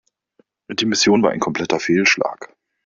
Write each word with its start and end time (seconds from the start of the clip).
Die 0.71 0.87
Mission 0.87 1.21
war 1.21 1.29
ein 1.29 1.39
kompletter 1.39 1.79
Fehlschlag. 1.79 2.55